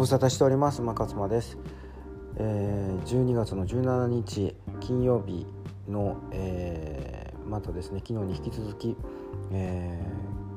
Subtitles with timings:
[0.00, 0.80] ご無沙汰しております。
[0.80, 1.58] 馬勝間です、
[2.38, 5.46] えー、12月の17日金曜日
[5.86, 8.96] の、えー、またですね昨日に引き続き、
[9.52, 10.02] え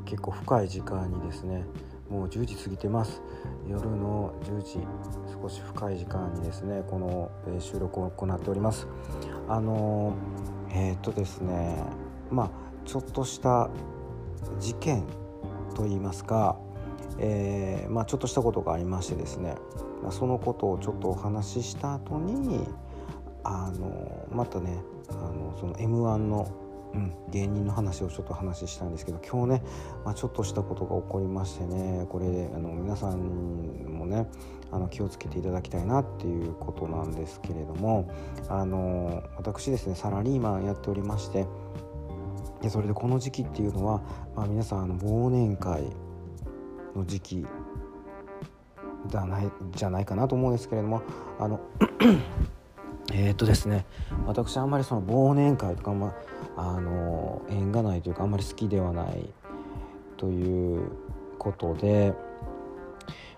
[0.05, 1.65] ー、結構深い時間にですね
[2.09, 3.21] もう10時過ぎてます。
[3.67, 4.79] 夜の10時
[5.41, 8.87] 少し深い時間にですねこの、え収録を行っております。
[9.49, 10.13] あの
[10.71, 11.83] えっとですね
[12.31, 12.49] まあ
[12.85, 13.69] ちょっとした
[14.61, 15.03] 事件
[15.75, 16.55] といいますか
[17.19, 19.55] えー、まあ、ちょっとしたことがありましてですね、
[20.09, 22.67] そのことをちょっとお話しした後に
[23.43, 26.47] あのまたねあのその m 1の、
[26.93, 29.63] うん、芸人の話をちょっと話したんですけど今日ね、
[30.05, 34.27] まあ、ちょっとしたことが起こりましてねこれあの皆さんもね
[34.71, 38.09] あの気をつけていただきたいなっていうことなんですけれども
[38.49, 41.47] あの私ですねサラリーマンやっておりまして
[42.61, 44.01] でそれでこの時期っていうのは、
[44.35, 45.83] まあ、皆さんあの忘年会
[46.95, 47.45] の時期
[49.07, 51.01] じゃないじゃないかなと思うんですけれども
[51.39, 51.59] あの
[53.13, 53.85] えっとですね
[54.25, 56.13] 私あんまりその忘年会とか、ま
[56.55, 59.29] あの縁がないというかあんまり好きではない
[60.17, 60.91] という
[61.39, 62.13] ことで、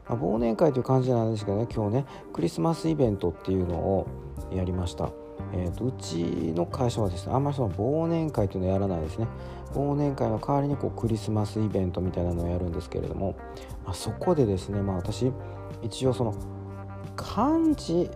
[0.08, 4.08] まあ、忘年会という感じなんですけどね今日ねクリスマスイベントっていうのを
[4.53, 5.09] やりました。
[5.53, 9.28] えーと、うちの会社はですねあんまりその忘年会というのをやらないですね
[9.76, 13.36] 忘年会の代わりにこうクリスマスイベントみたいなのをやるんですけれども、
[13.84, 15.32] まあ、そこでですね、まあ、私
[15.84, 16.34] 一応その
[17.16, 18.09] 漢字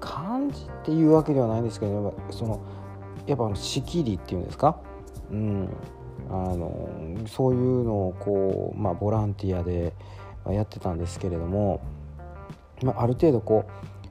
[0.00, 2.60] 漢字っていうわけではないんですけどその
[3.26, 4.78] やっぱ仕切りっていうんですか、
[5.30, 5.68] うん、
[6.28, 9.92] あのそういうのをこう、まあ、ボランティアで
[10.46, 11.80] やってたんですけれども、
[12.82, 13.64] まあ、ある程度こ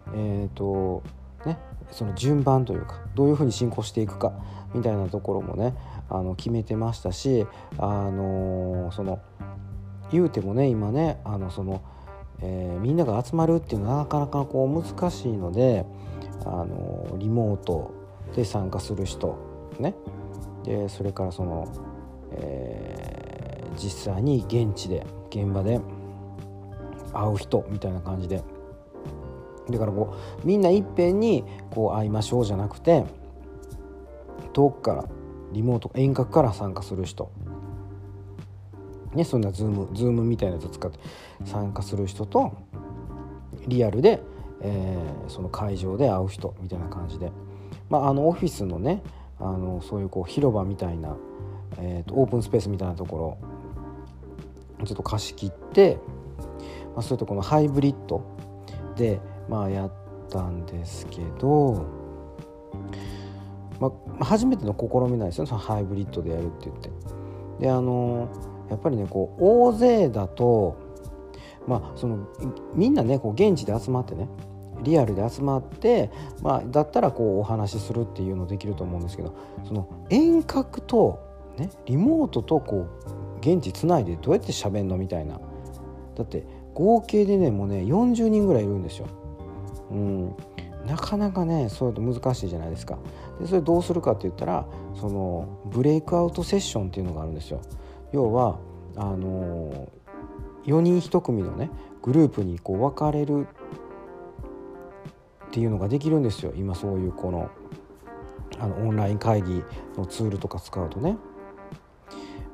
[0.07, 1.03] うえっ、ー、と
[1.45, 1.57] ね
[1.91, 4.33] その順番というかどういうふうに進行していくか
[4.73, 5.75] みたいなところもね
[6.09, 7.45] あの決めてましたし、
[7.77, 9.19] あのその
[10.11, 11.81] 言うてもね今ねあのその、
[12.41, 15.85] えー、みんなが集まるっていうのはなかなかこう難しいので、
[16.45, 17.93] あのリモート
[18.35, 19.37] で参加する人
[19.79, 19.95] ね。
[20.63, 21.67] でそれからその、
[22.31, 25.79] えー、実際に現地で現場で
[27.13, 28.43] 会う人みたいな感じで
[29.69, 33.05] だからこうみんないっぺんにこう会いましょうじゃなくて
[34.53, 35.05] 遠くから
[35.53, 37.31] リモート遠隔から参加する人。
[39.13, 40.99] ねそんなズームズームみたいなやつ使って
[41.45, 42.53] 参加する人と
[43.67, 44.21] リアルで、
[44.61, 47.31] えー、その会場で会う人みたいな感じで、
[47.89, 49.03] まあ、あのオフィスのね
[49.39, 51.15] あのそういうこう広場みたいな、
[51.77, 53.39] えーと、オープンスペースみたいなとこ
[54.79, 55.97] ろちょっと貸し切って、
[56.93, 58.23] まあ、それとこのハイブリッド
[58.95, 59.91] でまあやっ
[60.29, 61.85] たんですけど、
[63.79, 66.89] まあ、初めての試みなんですよそのハイブリッドでやるって言って。
[67.59, 68.29] であの
[68.69, 70.75] やっぱりねこう大勢だと
[71.67, 72.27] まあその
[72.73, 74.27] みんなねこう現地で集まってね
[74.81, 76.11] リアルで集まって、
[76.41, 79.33] まあ、だったらこうお話しするっていうのできると思うんですけど
[79.65, 81.19] その遠隔と、
[81.57, 85.39] ね、リモートとこう現地つないでどうやって喋んのみたいな
[86.15, 89.07] だって合計でねもうね40人ぐらいいるんですよ。
[89.93, 90.35] うん、
[90.87, 92.97] なかなかねそういうの難しいじゃないですか。
[93.39, 94.65] でそれどうするかって言ったら
[94.95, 97.61] そのブレイクアウトセッションっていうのがあるんですよ。
[98.11, 98.57] 要は
[98.95, 99.87] あの
[100.65, 101.69] 4人1組のね
[102.01, 103.47] グループにこう分かれる
[105.47, 106.53] っていうのができるんですよ。
[106.55, 107.49] 今そういうこの
[108.59, 109.63] あのオンライン会議
[109.97, 111.17] のツールとか使うとね、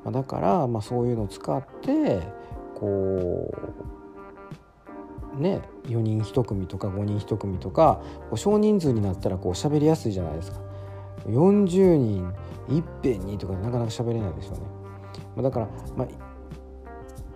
[0.03, 2.21] まあ、だから、まあ、そういうのを使って
[2.75, 3.53] こ
[5.37, 8.01] うね4人1組とか5人1組とか
[8.35, 10.59] 少人数になったらこう喋りやすいじゃないですか。
[11.27, 12.33] 40人
[12.69, 14.61] いっぺんにとかなかなか喋れないですよね。
[15.35, 15.67] まだから
[15.97, 16.07] まあ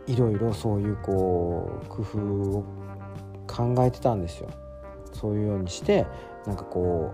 [0.06, 2.20] いろいろそういうこう工夫
[2.60, 2.64] を
[3.48, 4.50] 考えてたんですよ。
[5.14, 6.06] そういうようにして
[6.46, 7.14] なんかこ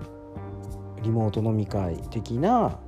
[0.97, 2.79] うリモート飲み会的な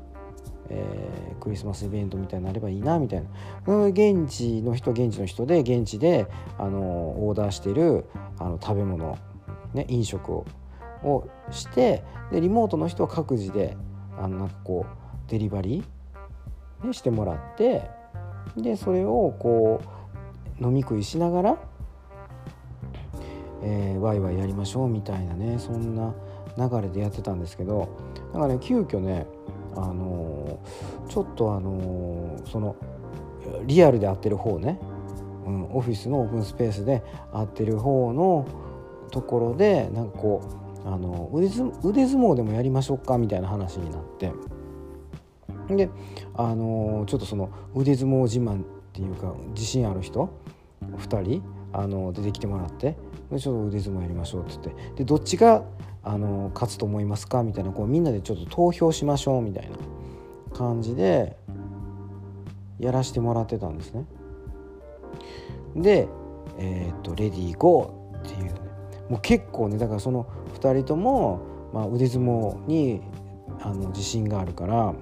[0.70, 3.24] えー、クリスマスイベントみたいになればいいなみたい
[3.68, 3.86] な。
[3.88, 6.28] 現地の人現地の人で現地で
[6.58, 8.06] あのオーダーしてる
[8.40, 9.18] あの食べ物、
[9.74, 10.46] ね、飲食を
[11.04, 13.76] をしてでリモートの人は各自で
[14.18, 17.90] あのなんかこうデリバリー、ね、してもらって
[18.58, 19.82] でそれをこ
[20.60, 21.58] う飲み食いしながら、
[23.64, 26.14] えー、ワイワイやりましょうみたいなねそんな
[26.58, 27.98] 流れでやってたんですけど
[28.34, 29.26] だからね急遽ね
[29.76, 30.60] あの
[31.10, 32.76] ちょっとあのその
[33.66, 34.80] リアルで会ってる方ね、
[35.46, 37.04] うん、オフィスのオープンスペースで
[37.34, 38.46] 会ってる方の
[39.12, 40.42] ところでなんかこ
[40.86, 44.32] うあの腕相撲でもやりましょうかみたいな話になって。
[45.70, 45.90] で
[46.34, 50.30] あのちょっとその腕相撲自慢っていうか自信ある人
[50.82, 52.98] 2人あの出てきてもらって。
[53.40, 55.64] ちょっと腕相撲やりましょうって言ってでどっちが
[56.04, 57.44] あの勝つと思いますか？
[57.44, 61.38] みたいなこうみんなでちょっと投票しましょうみたいな感じで
[62.80, 64.06] やらしてもらってたんですね。
[65.76, 66.08] で、
[66.58, 68.54] えー、っと「レディーゴー」っていうね
[69.10, 70.26] もう結構ねだからその
[70.60, 71.40] 2人とも、
[71.74, 73.02] まあ、腕相撲に
[73.62, 74.94] あの自信があるから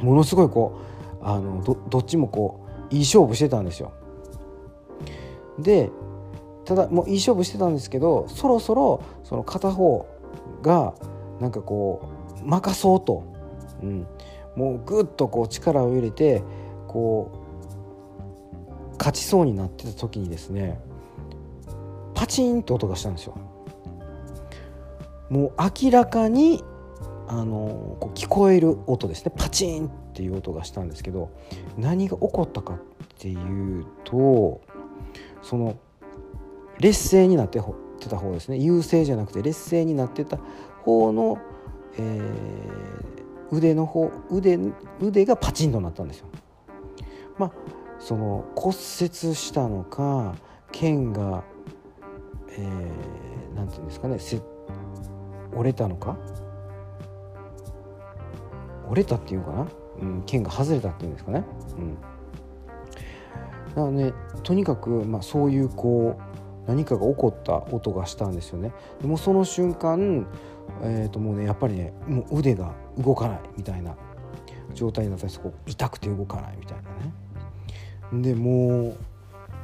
[0.00, 0.78] ものすごいこ
[1.22, 3.92] うあのどっちもこういい勝負してたんですよ。
[5.58, 5.90] で
[6.68, 10.06] ただもういい勝負してたんですけどそろそろその片方
[10.60, 10.92] が
[11.40, 12.10] なんかこ
[12.44, 13.24] う任そうと、
[13.82, 14.06] うん、
[14.54, 16.42] もうぐっとこう力を入れて
[16.86, 17.32] こ
[18.92, 20.78] う勝ちそうになってた時にですね
[22.14, 23.38] パチンと音がしたんですよ。
[25.30, 25.52] もう
[25.84, 26.62] 明らかに
[27.28, 29.32] あのこう聞こえる音ですね。
[29.34, 31.30] パチンっていう音がしたんですけど
[31.78, 32.78] 何が起こったかっ
[33.16, 34.60] ていうと
[35.40, 35.78] その
[36.80, 40.38] 劣勢になってた方ですね優勢じゃなくて劣勢になってた
[40.82, 41.38] 方の、
[41.98, 44.58] えー、腕の方腕
[45.00, 46.26] 腕がパチンとなったんですよ。
[47.36, 47.52] まあ
[47.98, 50.36] その骨折したのか
[50.72, 51.42] 腱が、
[52.50, 54.18] えー、なんていうんですかね
[55.54, 56.16] 折れたのか？
[58.88, 59.66] 折れたっていうかな、
[60.00, 61.44] うん、剣が外れたっていうんですかね。
[61.76, 62.00] うん、だ
[63.74, 64.12] からね
[64.44, 66.27] とにかく、まあ、そういうこう
[66.68, 68.72] 何かが起こった音がしたんですよね。
[69.00, 70.26] でもその瞬間、
[70.82, 73.96] えー、ともうねやっぱりねもう腕が動かないみたいな
[74.74, 76.78] 状態になったりそこ痛くて動かないみたい
[78.12, 78.22] なね。
[78.22, 78.96] でもう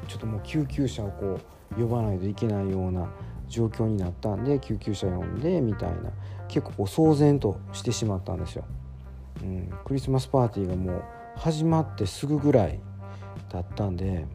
[0.09, 1.39] ちょっともう救急車をこ
[1.77, 3.11] う呼ばないといけないような
[3.49, 6.11] 状況になったんで救急車呼んでみたいな
[6.49, 8.65] 結構こう騒然としてしまったんですよ。
[9.43, 11.03] うん、クリスマスパーティーがもう
[11.37, 12.81] 始まってすぐぐらい
[13.51, 14.27] だったんで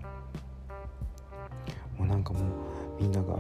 [2.00, 2.44] もうなんかもう
[3.02, 3.38] みんなが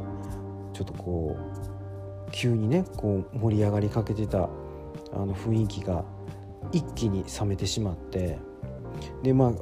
[0.74, 4.50] ちょっとこう急にねこう盛り上がりかけてた
[5.14, 6.06] あの雰囲気が
[6.72, 8.38] 一気に冷めてしまって
[9.24, 9.54] でまあ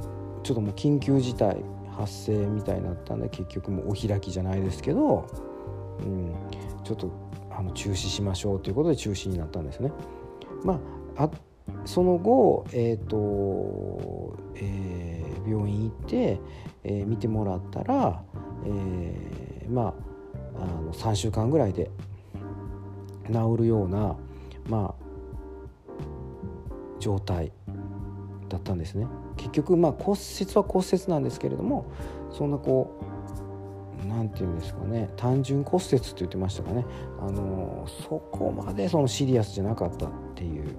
[0.43, 5.27] ちょっともう緊急事態発生みたいになったんで結局もうお開きじゃないですけど、
[5.99, 6.35] うん、
[6.83, 7.11] ちょっと
[7.49, 9.91] あの中止しましょうということで中止になったんですね。
[10.63, 10.79] ま
[11.15, 11.29] あ、あ
[11.85, 16.39] その後、えーとえ、病院行って、
[16.83, 18.23] えー、見てもらったら、
[18.65, 20.17] えー、まあ
[20.59, 21.91] あの3週間ぐらいで
[23.27, 24.15] 治るような、
[24.67, 25.03] まあ、
[26.99, 27.51] 状態
[28.49, 29.07] だったんですね。
[29.35, 31.85] 結局まあ骨折は骨折なんですけれども
[32.31, 32.99] そんなこ
[34.03, 36.85] う何て言うんですかね単純骨折って言ってましたかね。
[37.19, 40.75] あのそこまでそのシリアスじゃなかったっていう。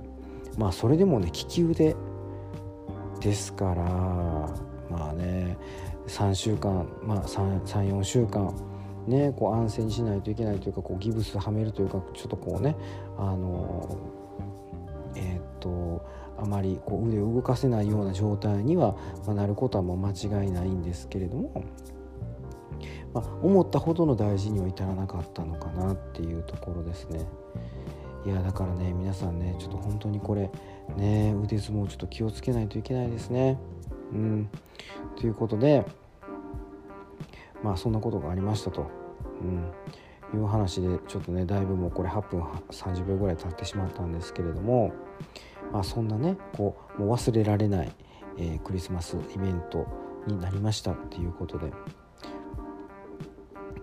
[0.56, 1.94] まあそれでもね利き腕
[3.20, 3.82] ですから
[4.90, 5.56] まあね
[6.06, 8.54] 3週間まあ34週間
[9.06, 12.76] ねこう安静にしないといけないというかこうギブスはめるというかちょっとこうね
[13.16, 13.96] あの
[15.16, 16.04] えー、っと
[16.38, 21.64] あまりこう腕を動かせないような状態には、ま、なることはもう間違いないんですけれども、
[23.12, 27.26] まあ、思ったほどの大事には至らなかったのかなっていうところですね。
[28.26, 30.50] いやだからね皆さんねちょっと本当にこれ
[30.96, 33.58] ね腕相撲ちょっと気をつけないといけないですね。
[34.12, 34.50] うん、
[35.16, 35.84] ということで
[37.62, 38.90] まあそんなことがありましたと、
[39.42, 44.92] うん、いう話でちょっとねだいぶもうこれ8分30秒ぐらい経ってしまったんですけれども、
[45.72, 47.92] まあ、そんなねこうもう忘れられない、
[48.38, 49.86] えー、クリスマスイベント
[50.26, 51.72] になりましたっていうことで。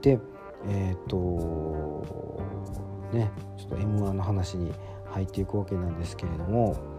[0.01, 0.19] で
[0.67, 2.03] えっ、と
[3.13, 4.71] ねちょっと m 1の話に
[5.05, 6.95] 入っていくわけなんですけれども。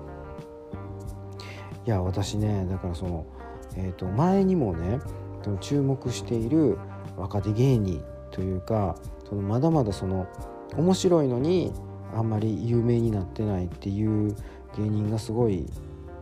[1.86, 3.24] いや私ねだからその、
[3.76, 4.98] えー、と前にもね
[5.60, 6.78] 注目している
[7.16, 8.96] 若手芸人というか
[9.28, 10.26] そのまだまだその
[10.76, 11.72] 面白いのに
[12.14, 14.34] あんまり有名になってないっていう
[14.76, 15.66] 芸人がすごい、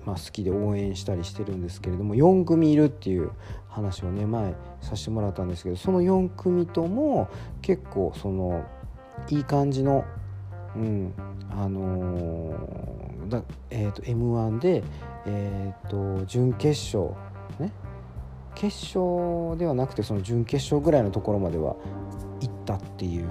[0.04, 3.30] まあ、好きで応援したりしてるんですけれども4組いるっていう
[3.68, 7.28] 話をね前させてもらったんですけどその4組とも
[7.62, 8.64] 結構その
[9.30, 10.04] いい感じの、
[10.76, 11.14] うん
[11.50, 14.82] あのー、だえーと、m 1で、
[15.26, 17.14] えーと、準決勝
[17.58, 17.72] ね。
[18.54, 18.66] 決
[18.96, 21.74] 勝ではなくてその準決勝ぐらいのところまでは
[22.40, 23.26] 行ったっていう、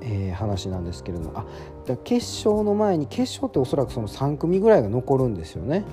[0.00, 1.38] えー、話なんですけれども。
[1.38, 1.46] あ
[1.86, 5.84] だ決勝の前に決勝っておそらくその3組ぐらいが残るんですよね。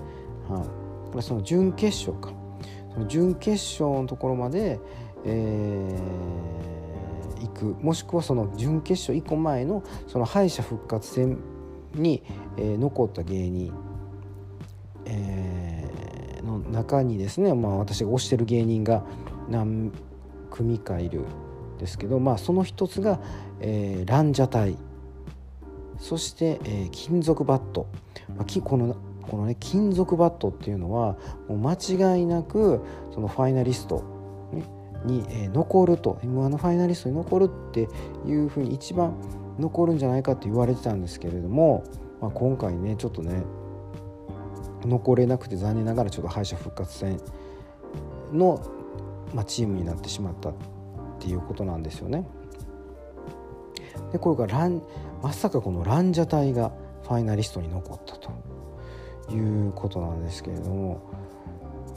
[0.50, 0.66] は
[1.18, 2.34] い、その準決勝か。
[2.94, 3.52] その準決
[3.82, 4.80] 勝のところまで、
[5.26, 6.75] えー
[7.42, 11.38] 行くもしくはその準決勝1個前のその敗者復活戦
[11.94, 12.24] に、
[12.58, 13.74] えー、残った芸人、
[15.06, 19.04] えー、の中にですね、まあ、私が推してる芸人が
[19.50, 19.92] 何
[20.52, 23.20] 組かいるんですけど、まあ、その一つが、
[23.60, 24.78] えー、ランジャタイ
[26.00, 27.88] そして、えー、金属バット、
[28.36, 34.04] まあ、このこのね金属バットっていうのはもう間違いなくそのファイナリスト
[34.54, 34.64] ね
[35.06, 37.88] に、え残ると m 1のファイナリストに残るって
[38.26, 39.16] いうふうに一番
[39.60, 41.84] 残るんじゃないかって言われてたんですけれども、
[42.22, 43.44] まあ、今回ねちょっとね
[44.84, 47.20] 残れなくて残念ながらちょっと敗者復活戦
[48.32, 48.62] の、
[49.34, 50.54] まあ、チームになってしまったっ
[51.20, 52.28] ていうことなんですよね。
[54.12, 54.82] でこれがラン
[55.22, 56.72] まさかこのランジャタイが
[57.04, 58.32] ファイナリストに残ったと
[59.32, 61.02] いうことなんですけれども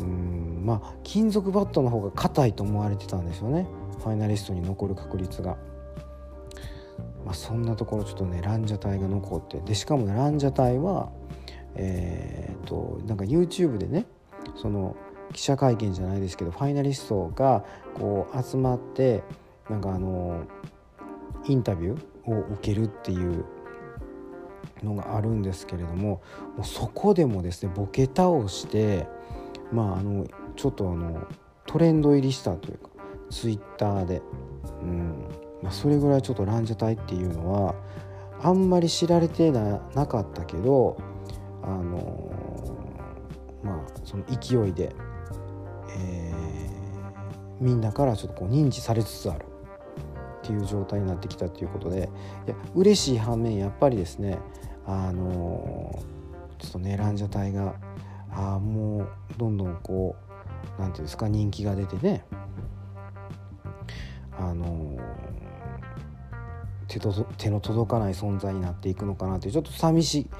[0.01, 3.67] うんまあ金属バットの方が硬いと思われてたんですよね
[3.99, 5.57] ファイナリストに残る確率が。
[7.25, 11.11] まあ、そんなところちょっとねランジャタイが残ってでしかも、ね、ランジャタイは
[11.75, 14.07] えー、っとなんか YouTube でね
[14.57, 14.97] その
[15.33, 17.65] 記者会見じゃないですけどファイナリストが
[17.95, 19.23] こう集まって
[19.69, 20.45] なんかあの
[21.47, 23.45] インタビューを受けるっていう
[24.83, 26.23] のがあるんですけれども
[26.57, 29.07] もうそこでもですねボケ倒して
[29.73, 31.27] まああのちょっとあの
[31.67, 32.89] トレンド入りしたというか
[33.31, 34.23] ツイッターで、
[34.83, 35.29] うん。
[35.63, 37.75] まあ、それぐらいちょっとランジャタイっていうのは
[38.43, 40.97] あんまり知られてななかったけど
[41.63, 42.33] あの
[43.63, 44.95] まあその勢いで、
[45.91, 49.45] えー、みんなからちょっとこう認知されつつある。
[49.45, 52.09] っていう状態になってきたということで。
[52.47, 54.39] いや嬉しい反面やっぱりですね
[54.87, 55.93] あの
[56.59, 57.75] ちょっとねランジャタイが
[58.39, 62.25] あもうどんどんこう何て言うんですか人気が出てね。
[64.39, 64.97] あの
[66.87, 70.31] 手と手の届かない存在になっていくのかなってちょっと寂しい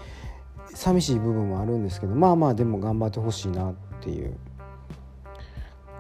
[0.73, 4.37] 寂しい部分もあるんですけどまあまあでも頑張ってほしいなっていう。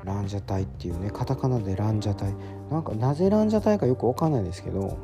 [0.05, 2.35] ランジャタイっていうねカタカナでランジャタイ。
[2.71, 4.97] なんかなぜランジャタイかよく分かんないですけど、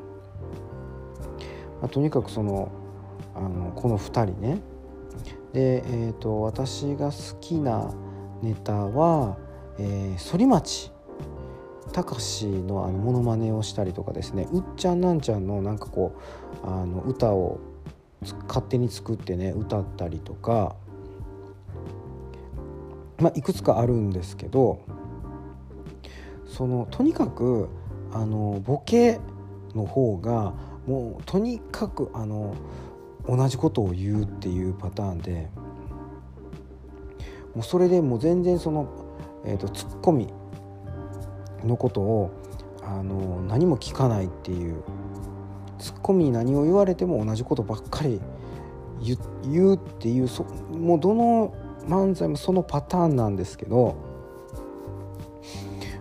[1.83, 2.71] まあ、とにかくその
[3.35, 4.61] あのこの2人ね
[5.55, 7.95] で、えーと、私が好きな
[8.43, 9.39] ネタは、
[9.79, 10.93] えー、反町
[11.93, 16.13] 隆史のあのモノマネをしたりとかですねうっちゃんなんちゃんのなんかこ
[16.65, 17.61] うあの歌を
[18.49, 20.75] 勝手に作ってね歌ったりとか、
[23.19, 24.81] まあ、いくつかあるんですけど
[26.47, 27.69] そのとにかく
[28.13, 29.21] あのボケ
[29.77, 30.55] の方が
[30.87, 32.55] もうとにかくあの
[33.27, 35.49] 同じことを言うっていうパターンで
[37.55, 38.89] もうそれでもう全然その、
[39.45, 40.29] えーと、ツッコミ
[41.65, 42.31] のことを
[42.83, 44.83] あの何も聞かないっていう
[45.79, 48.21] ツッコミに何を言われても同じことばっかり
[49.01, 49.17] 言
[49.67, 51.55] うっていうそもうどの
[51.87, 53.97] 漫才もそのパターンなんですけど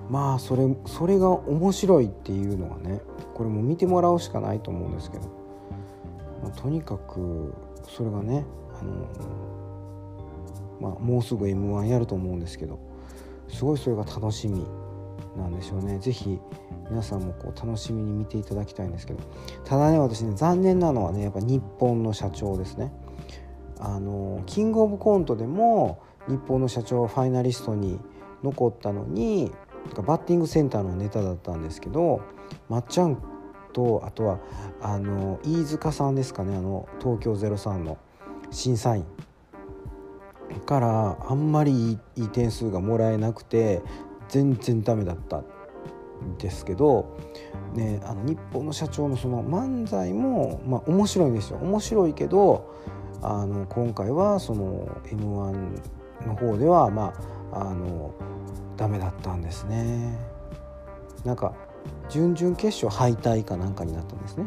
[0.09, 3.01] まあそれそれが面白いっていうのはね
[3.33, 5.42] これも見てもらうしかないと思うんですけど。
[6.43, 7.53] まあ、とにかく
[7.87, 8.45] それがね
[8.79, 9.07] あの、
[10.79, 12.79] まあ、もうすぐ m 1やると思うんですけど
[13.47, 14.65] すごいそれが楽しみ
[15.37, 15.97] なんでしょうね。
[15.99, 16.39] 是非
[16.89, 19.23] 皆さんもこう楽しみに見ていただきたいんですけど
[19.63, 22.91] ただね私ね残念なのはねやっぱ日本の社長ですね。
[23.79, 27.99] あのキングオブコントでも日本の社長はファイナリストに
[28.43, 29.51] 残ったのに
[29.95, 32.21] バッティングセンターのネタだったんですけど
[32.69, 33.21] まっちゃん
[33.73, 34.39] とあとは
[34.81, 37.97] あの飯塚さんですかねあの東京03の
[38.51, 39.05] 審査員
[40.65, 43.81] からあんまりいい点数がもらえなくて
[44.29, 45.45] 全然ダメだったん
[46.37, 47.17] ですけど、
[47.73, 52.71] ね、あの日本の社長のその漫才も、まあ、面白いんですよ面白いけど
[53.21, 57.13] あの今回はその m 1の方ではま
[57.51, 58.13] ああの
[58.77, 60.17] ダメだったんですね。
[61.23, 61.53] なんか
[62.09, 64.45] 準々決勝敗退かなんかになったんですね。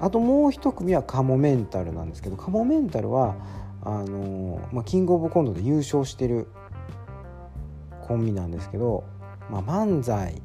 [0.00, 3.36] あともう一組はカモメンタルなんですけどカモメンタルは
[3.82, 6.48] あのまあ、キングオブコントで優勝してる
[8.02, 9.04] コンビなんですけど、
[9.50, 10.42] まあ、漫才、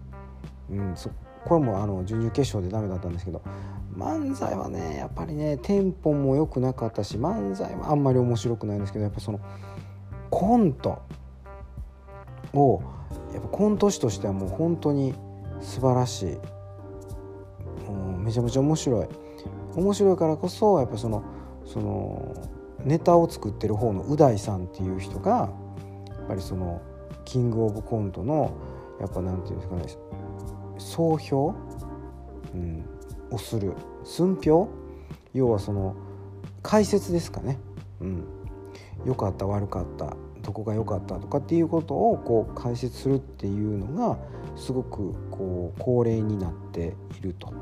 [0.69, 1.09] うん、そ
[1.43, 3.41] これもあの準々決勝でダメだったんですけど
[3.97, 9.39] 漫才はねやっぱりねテンポも良くなかったし漫才はあんまり面白くないんですけどやっぱその
[10.29, 11.01] コント
[12.53, 12.81] を
[13.33, 15.13] やっぱコント師としてはもう本当に
[15.65, 17.89] 素晴らしい。
[17.89, 19.07] もうめちゃめちゃ面白い。
[19.75, 21.23] 面白いからこそやっぱその
[21.65, 22.33] その
[22.83, 25.49] ネタを作ってる方のう大さんっていう人が
[26.07, 26.81] やっぱりその
[27.25, 28.53] キングオブコントの
[28.99, 29.83] やっぱなんていうんですかね
[30.77, 31.53] 総評、
[32.53, 32.85] うん、
[33.31, 33.73] をする。
[34.03, 34.69] 寸評？
[35.33, 35.95] 要はその
[36.61, 37.59] 解説ですかね、
[37.99, 38.23] うん、
[39.05, 44.17] 良かった悪かったどこが良かったとかっていうことをこう解説するっていうのが
[44.55, 47.53] すごくこう恒例になっていると。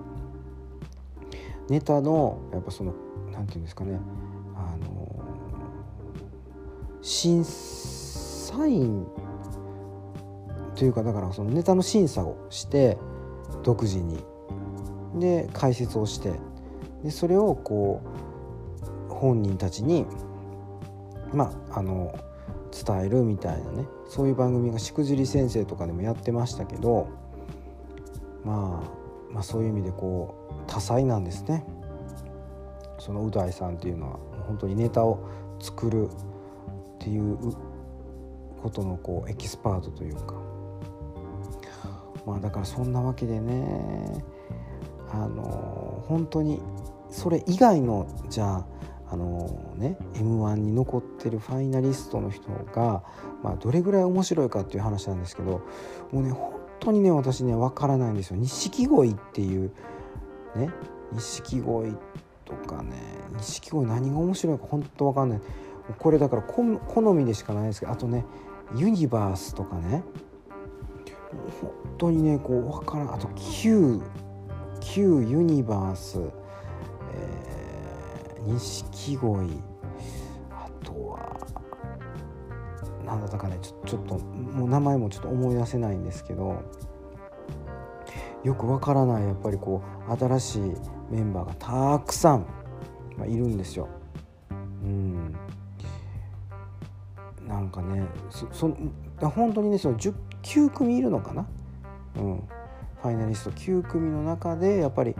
[1.69, 2.93] ネタのやっぱその
[3.31, 3.99] 何て言うんですかね。
[4.55, 5.23] あの
[7.01, 9.05] 審査員
[10.75, 12.97] というかだからそのネタの審査をして
[13.63, 14.19] 独自に。
[15.15, 16.33] で解説をして。
[17.03, 18.01] でそれをこ
[19.09, 20.05] う本人たちに
[21.33, 22.17] まああの
[22.73, 27.07] 伝えるみたいなねそういう番組がしくじり先生とかでもやってましたけど、
[28.43, 31.65] まあ、まあそういう意味でこう多彩なんですね。
[32.99, 35.19] そのう大さんっていうのは本当にネタを
[35.59, 36.09] 作るっ
[36.99, 37.37] ていう
[38.61, 40.35] ことのこうエキスパートというか。
[42.25, 44.23] まあだからそんなわけでね
[45.11, 46.61] あの本当に
[47.09, 48.65] それ以外のじゃあ
[49.13, 53.03] あのね m 1に残ってるファイナリストの人が、
[53.43, 55.61] まあ、どれぐらい面白いかっていう話なんですけど
[56.11, 58.37] もうね本当にね私ね分からないんですよ。
[58.37, 59.71] 錦鯉っていう
[60.55, 60.71] ね
[61.11, 61.95] 錦鯉
[62.43, 62.95] とかね
[63.35, 65.41] 錦鯉何が面白いか本当分かんない。
[65.99, 68.25] これだから好みでしかないですけどあとね
[68.75, 70.03] ユニバースとかね
[71.61, 73.13] 本当にねこう分からん。
[73.13, 74.01] あと Q
[74.79, 76.19] Q ユニバース
[77.13, 77.53] え
[78.45, 79.61] 錦鯉。
[80.51, 81.37] あとは
[83.05, 86.61] 何だったかねちょちょっともう名前もちょっと思い出せないんですけど
[88.43, 90.61] よくわからないやっぱりこう新しい
[91.09, 91.53] メンバーが
[91.99, 92.45] たくさん、
[93.17, 93.87] まあ、いるんですよ。
[94.51, 95.35] うん。
[97.47, 98.75] なんかねそそ
[99.19, 101.45] 本当にねその9組いるのかな、
[102.17, 102.43] うん、
[103.01, 105.15] ファイナリスト9組の中でやっぱり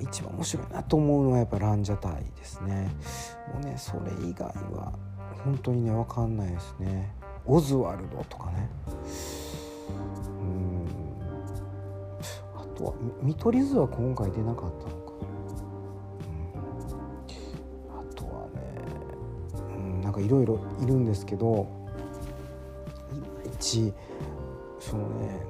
[0.00, 2.90] 一番面白いなと思うのはやっぱランジャタイですね。
[3.52, 4.92] もうねそれ以外は
[5.44, 7.14] 本当にね分かんないですね。
[7.46, 8.68] オズワルドとかね。
[10.40, 10.86] うん。
[12.56, 15.12] あとは見取り図は今回出なかったのか、
[17.92, 18.60] うん、あとはね、
[19.76, 21.66] うん、なんかいろいろいるんですけど
[23.12, 23.92] いまいち
[24.78, 25.40] そのね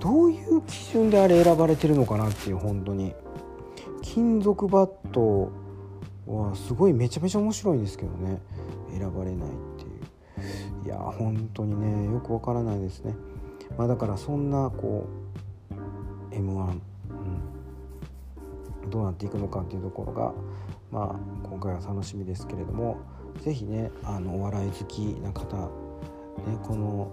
[0.00, 3.14] どういう基準であれ選ばれてるのかなっていう本当に。
[4.02, 5.50] 金属バット
[6.26, 8.40] はすごいめちゃめちゃ面白いんですけどね。
[8.92, 10.86] 選ばれないっていう。
[10.86, 13.14] いや本当にねよくわからないですね。
[13.76, 15.06] まあだからそんなこ
[16.30, 16.80] う m 1、
[18.82, 20.32] うん、どうなっていくのかっていうところが
[20.90, 22.98] まあ今回は楽しみですけれども
[23.40, 25.68] 是非ねあのお笑い好きな方ね
[26.62, 27.10] この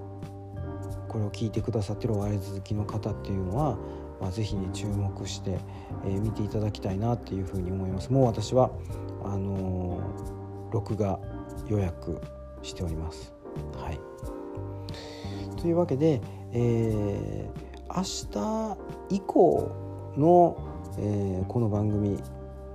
[1.08, 3.78] これを聞いてくださってるお笑い好きの方っていうのは
[4.20, 5.60] まあ、ぜひね注目して、
[6.06, 8.12] えー、見ていただきたいなっていうふうに思います。
[8.12, 8.72] もう私は
[9.24, 11.20] あのー、録画
[11.68, 12.22] 予約
[12.62, 13.34] しております。
[13.76, 14.00] はい。
[15.62, 16.22] というわけで、
[16.54, 18.78] えー、明
[19.10, 19.72] 日以降
[20.16, 20.58] の、
[20.98, 22.22] えー、この番組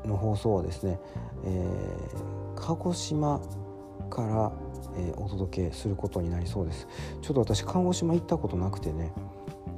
[0.04, 1.00] の放送はですね、
[1.44, 3.40] えー、鹿児島
[4.10, 4.52] から、
[4.96, 6.86] えー、お届けすることになりそうです。
[7.20, 9.12] ちょっと私鹿児島行ったことなくてね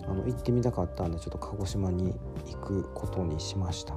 [0.07, 2.15] あの行ってみたかったんでちょっと鹿児島に
[2.47, 3.97] 行くことにしました。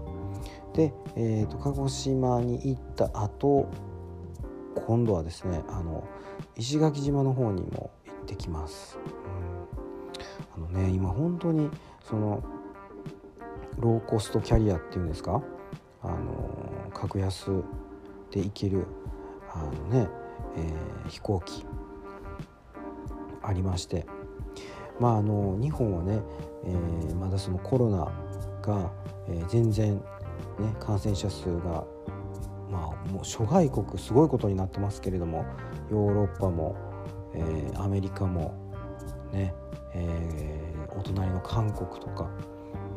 [0.73, 3.67] で、えーと、鹿児島に行った後
[4.85, 6.07] 今度はですねあの
[6.55, 8.99] 石垣島の方にも行ってきます、
[10.57, 11.69] うん、あのね今本当に
[12.07, 12.43] その
[13.79, 15.41] ローコストキャリアっていうんですか？
[16.03, 17.47] あの格安
[18.31, 18.85] で行ける
[19.51, 20.09] あのね、
[20.55, 21.65] えー、飛行機
[23.41, 24.05] ありまして。
[24.99, 26.21] まあ、あの日本はね、
[26.65, 27.97] えー、まだそのコロナ
[28.61, 28.91] が、
[29.27, 30.01] えー、全然、ね、
[30.79, 31.83] 感染者数が、
[32.69, 35.45] まあ、もう諸外国すごいことになってますけれども
[35.91, 36.75] ヨーロッパも、
[37.33, 38.53] えー、アメリカも、
[39.31, 39.53] ね
[39.93, 42.29] えー、お隣の韓国とか、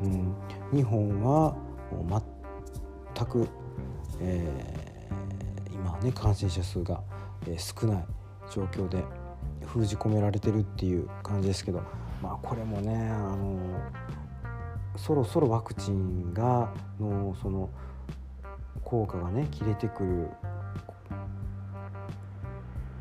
[0.02, 0.34] うん、
[0.72, 1.54] 日本は
[1.92, 2.22] もう
[3.14, 3.46] 全く、
[4.20, 7.02] えー、今ね感染者数が、
[7.46, 8.06] えー、少ない
[8.50, 9.19] 状況で。
[9.66, 11.82] 封じ込められてるっていう感じですけど
[12.22, 13.58] まあこれもねあの
[14.96, 17.70] そろそろワクチンがのその
[18.84, 20.28] 効果がね切れてくる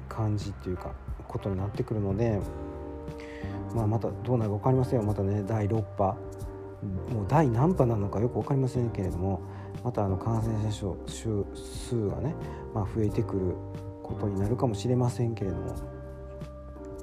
[0.08, 0.92] 感じっていうか
[1.28, 2.40] ことになってくるので、
[3.76, 6.18] まあ、またどうなるか分かりませんよまたね第6波
[7.14, 9.42] もう第何波なのかよく分かりませんけれども
[9.84, 12.36] またあの感染者数がね、
[12.74, 13.56] まあ、増えてくる
[14.04, 15.99] ことになるかもしれませんけれども。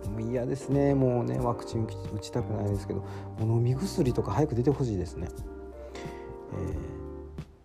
[0.08, 0.94] もう嫌ですね。
[0.94, 3.06] もうねワクチン打ちたくないですけども
[3.40, 5.28] う飲み薬とか早く出てほしいですね、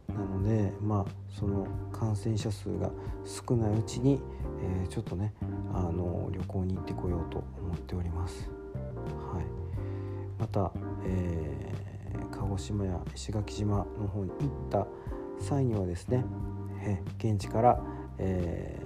[0.07, 2.91] えなのでまあその感染者数が
[3.25, 4.21] 少ないうちに、
[4.61, 5.33] えー、ちょっとね
[5.73, 8.49] あの旅行に行ってこようと思っております。
[9.33, 9.45] はい、
[10.39, 10.71] また、
[11.05, 14.87] えー、鹿児島や石垣島の方に行った
[15.39, 16.25] 際にはですね、
[16.81, 17.83] え現地から、
[18.17, 18.80] えー、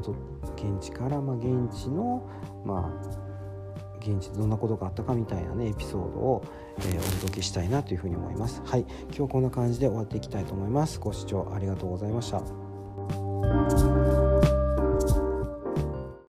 [0.00, 2.28] 現地から、まあ、現地の、
[2.64, 3.24] まあ、
[3.98, 6.44] 現地でどんなことがあったかみたいなねエピソードを、
[6.78, 8.62] えー、お届けしたいなというふうに思います。
[8.64, 8.84] はい、
[9.16, 11.00] 今日こんな感じで終わっていきたいと思います。
[11.00, 13.93] ご視聴ありがとうございました。